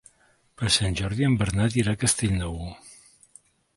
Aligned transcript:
Per 0.61 0.69
Sant 0.75 0.95
Jordi 1.01 1.27
en 1.27 1.35
Bernat 1.41 1.77
irà 1.81 1.93
a 1.97 2.01
Castellnou. 2.05 2.57